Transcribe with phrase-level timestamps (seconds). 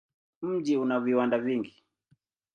[0.41, 1.83] Mji una viwanda vingi.